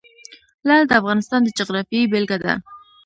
لعل 0.67 0.83
د 0.87 0.91
افغانستان 1.01 1.39
د 1.43 1.49
جغرافیې 1.57 2.09
بېلګه 2.11 2.37
ده. 2.43 2.53